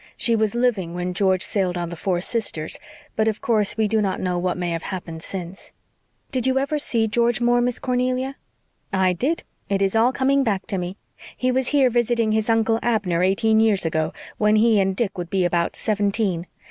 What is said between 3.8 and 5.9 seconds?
do not know what may have happened since.